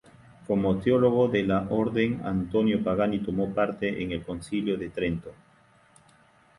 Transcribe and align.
Como 0.47 0.79
teólogo 0.79 1.27
de 1.27 1.43
la 1.43 1.67
Orden, 1.69 2.21
Antonio 2.23 2.83
Pagani 2.83 3.19
tomó 3.19 3.53
parte 3.53 4.01
en 4.01 4.11
el 4.11 4.23
Concilio 4.25 4.75
de 4.75 4.89
Trento. 4.89 5.31